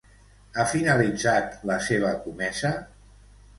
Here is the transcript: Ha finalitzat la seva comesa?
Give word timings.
Ha 0.55 0.63
finalitzat 0.71 1.53
la 1.73 1.77
seva 1.91 2.17
comesa? 2.25 2.75